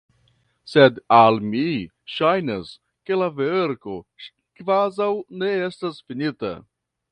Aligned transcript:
Sed 0.69 0.95
al 1.17 1.35
mi 1.49 1.65
ŝajnas, 2.13 2.71
ke 3.09 3.19
la 3.23 3.29
verko 3.43 3.99
kvazaŭ 4.63 5.11
ne 5.43 5.55
estas 5.71 6.05
finita. 6.11 6.55